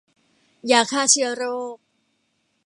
[0.71, 1.43] ยาฆ่าเชื้อโร
[1.75, 1.77] ค